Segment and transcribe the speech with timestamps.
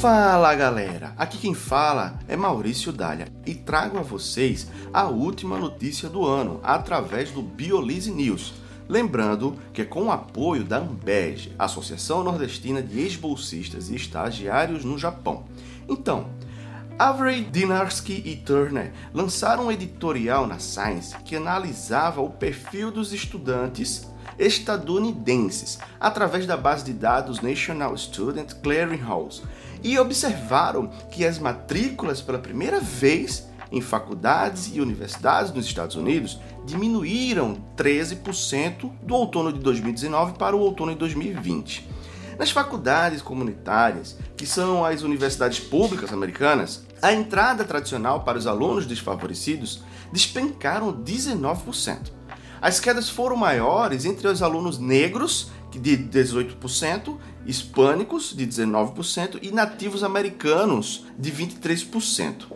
[0.00, 6.08] Fala galera, aqui quem fala é Maurício Dália e trago a vocês a última notícia
[6.08, 8.54] do ano através do Biolise News.
[8.88, 14.96] Lembrando que é com o apoio da Ambeg, Associação Nordestina de Ex-Bolsistas e Estagiários no
[14.96, 15.46] Japão.
[15.88, 16.28] Então,
[16.96, 24.06] Avery Dinarsky e Turner lançaram um editorial na Science que analisava o perfil dos estudantes
[24.38, 29.42] estadunidenses através da base de dados National Student Clearinghouse
[29.82, 36.38] e observaram que as matrículas pela primeira vez em faculdades e universidades nos Estados Unidos
[36.64, 41.88] diminuíram 13% do outono de 2019 para o outono de 2020.
[42.38, 48.86] Nas faculdades comunitárias, que são as universidades públicas americanas, a entrada tradicional para os alunos
[48.86, 52.12] desfavorecidos despencaram 19%.
[52.60, 57.16] As quedas foram maiores entre os alunos negros, de 18%,
[57.46, 62.46] hispânicos, de 19%, e nativos americanos, de 23%.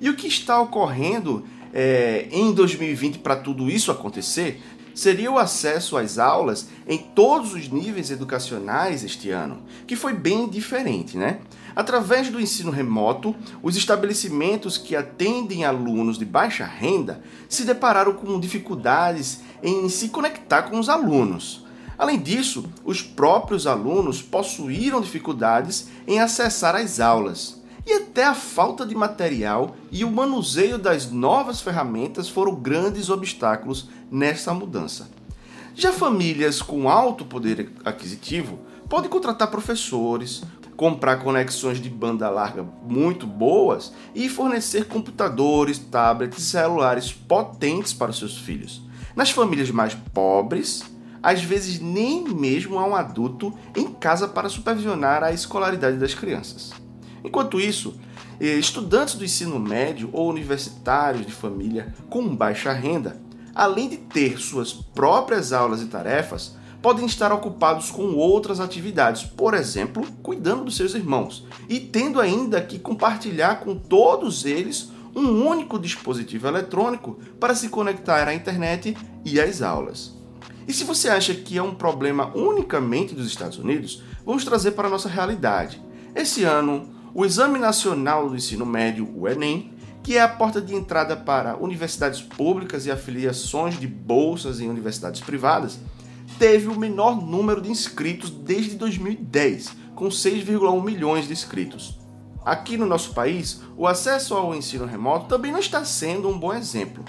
[0.00, 4.62] E o que está ocorrendo é, em 2020 para tudo isso acontecer
[4.94, 10.48] seria o acesso às aulas em todos os níveis educacionais este ano, que foi bem
[10.48, 11.38] diferente, né?
[11.76, 18.40] Através do ensino remoto, os estabelecimentos que atendem alunos de baixa renda se depararam com
[18.40, 21.64] dificuldades em se conectar com os alunos.
[21.98, 27.60] Além disso, os próprios alunos possuíram dificuldades em acessar as aulas.
[27.84, 33.88] E até a falta de material e o manuseio das novas ferramentas foram grandes obstáculos
[34.10, 35.10] nessa mudança.
[35.74, 40.42] Já famílias com alto poder aquisitivo podem contratar professores,
[40.76, 48.12] comprar conexões de banda larga muito boas e fornecer computadores, tablets e celulares potentes para
[48.12, 48.82] seus filhos.
[49.16, 50.84] Nas famílias mais pobres,
[51.22, 56.72] às vezes nem mesmo há um adulto em casa para supervisionar a escolaridade das crianças.
[57.24, 57.94] Enquanto isso,
[58.40, 63.20] eh, estudantes do ensino médio ou universitários de família com baixa renda,
[63.54, 69.54] além de ter suas próprias aulas e tarefas, podem estar ocupados com outras atividades, por
[69.54, 75.78] exemplo, cuidando dos seus irmãos, e tendo ainda que compartilhar com todos eles um único
[75.78, 80.17] dispositivo eletrônico para se conectar à internet e às aulas.
[80.68, 84.86] E se você acha que é um problema unicamente dos Estados Unidos, vamos trazer para
[84.86, 85.82] a nossa realidade.
[86.14, 90.74] Esse ano, o Exame Nacional do Ensino Médio, o Enem, que é a porta de
[90.74, 95.78] entrada para universidades públicas e afiliações de bolsas em universidades privadas,
[96.38, 101.98] teve o menor número de inscritos desde 2010, com 6,1 milhões de inscritos.
[102.44, 106.52] Aqui no nosso país, o acesso ao ensino remoto também não está sendo um bom
[106.52, 107.04] exemplo.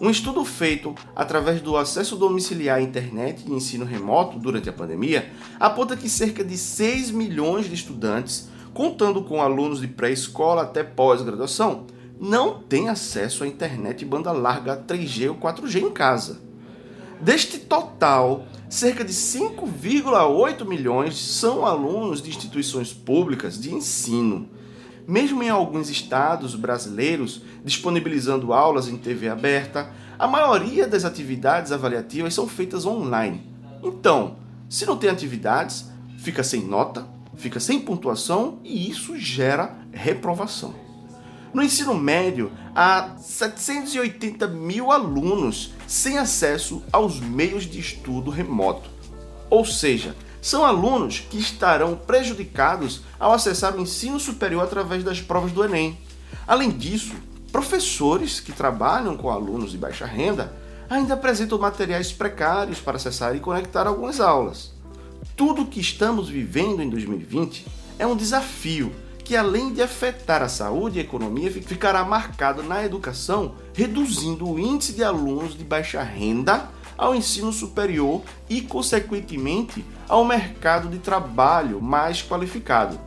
[0.00, 5.30] Um estudo feito através do acesso domiciliar à internet e ensino remoto durante a pandemia
[5.58, 11.86] aponta que cerca de 6 milhões de estudantes contando com alunos de pré-escola até pós-graduação,
[12.18, 16.40] não têm acesso à internet banda larga 3G ou 4G em casa.
[17.20, 24.48] Deste total, cerca de 5,8 milhões são alunos de instituições públicas de ensino.
[25.10, 32.32] Mesmo em alguns estados brasileiros disponibilizando aulas em TV aberta, a maioria das atividades avaliativas
[32.32, 33.44] são feitas online.
[33.82, 34.36] Então,
[34.68, 40.76] se não tem atividades, fica sem nota, fica sem pontuação e isso gera reprovação.
[41.52, 48.88] No ensino médio, há 780 mil alunos sem acesso aos meios de estudo remoto.
[49.50, 55.52] Ou seja, são alunos que estarão prejudicados ao acessar o ensino superior através das provas
[55.52, 55.98] do Enem.
[56.46, 57.14] Além disso,
[57.52, 60.52] professores que trabalham com alunos de baixa renda
[60.88, 64.72] ainda apresentam materiais precários para acessar e conectar algumas aulas.
[65.36, 67.66] Tudo que estamos vivendo em 2020
[67.98, 68.92] é um desafio
[69.30, 74.58] que, além de afetar a saúde e a economia, ficará marcado na educação, reduzindo o
[74.58, 76.68] índice de alunos de baixa renda
[76.98, 82.98] ao ensino superior e, consequentemente, ao mercado de trabalho mais qualificado.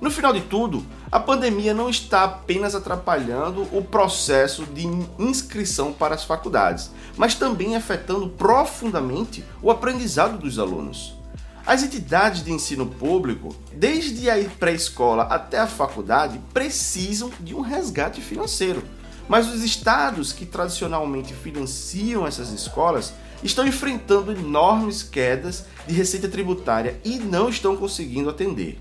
[0.00, 4.86] No final de tudo, a pandemia não está apenas atrapalhando o processo de
[5.18, 11.18] inscrição para as faculdades, mas também afetando profundamente o aprendizado dos alunos.
[11.66, 18.20] As entidades de ensino público, desde a pré-escola até a faculdade, precisam de um resgate
[18.20, 18.84] financeiro.
[19.28, 27.00] Mas os estados que tradicionalmente financiam essas escolas estão enfrentando enormes quedas de receita tributária
[27.04, 28.78] e não estão conseguindo atender.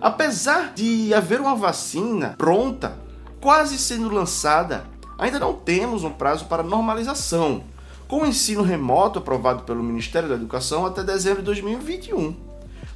[0.00, 2.98] Apesar de haver uma vacina pronta,
[3.38, 4.86] quase sendo lançada,
[5.18, 7.64] ainda não temos um prazo para normalização
[8.08, 12.34] com o ensino remoto aprovado pelo Ministério da Educação até dezembro de 2021.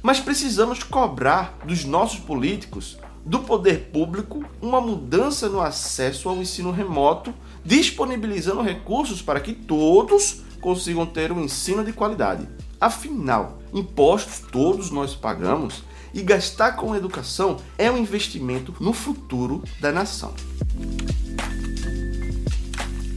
[0.01, 6.71] Mas precisamos cobrar dos nossos políticos do poder público uma mudança no acesso ao ensino
[6.71, 7.33] remoto,
[7.63, 12.49] disponibilizando recursos para que todos consigam ter um ensino de qualidade.
[12.81, 15.83] Afinal, impostos todos nós pagamos
[16.13, 20.33] e gastar com educação é um investimento no futuro da nação.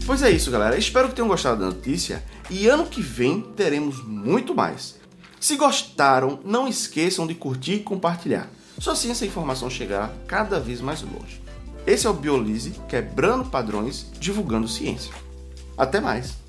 [0.06, 0.78] Pois é isso, galera.
[0.78, 4.94] Espero que tenham gostado da notícia e ano que vem teremos muito mais.
[5.40, 8.48] Se gostaram, não esqueçam de curtir e compartilhar.
[8.78, 11.42] Só assim essa informação chegará cada vez mais longe.
[11.84, 15.12] Esse é o Biolise, quebrando padrões, divulgando ciência.
[15.76, 16.45] Até mais!